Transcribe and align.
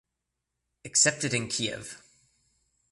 Accepted 0.83 1.31
in 1.31 1.45
Kyiv. 1.47 2.01